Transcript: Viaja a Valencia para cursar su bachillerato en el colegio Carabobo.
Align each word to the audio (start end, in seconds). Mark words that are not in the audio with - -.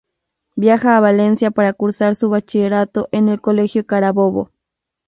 Viaja 0.55 0.97
a 0.97 0.99
Valencia 0.99 1.51
para 1.51 1.73
cursar 1.73 2.15
su 2.15 2.31
bachillerato 2.31 3.07
en 3.11 3.29
el 3.29 3.39
colegio 3.39 3.85
Carabobo. 3.85 4.49